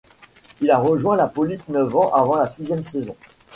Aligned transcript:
Il 0.61 0.71
a 0.71 0.79
rejoint 0.79 1.15
la 1.15 1.27
police 1.27 1.67
neuf 1.67 1.95
ans 1.95 2.11
avant 2.11 2.35
la 2.35 2.47
sixième 2.47 2.81
saison. 2.81 3.15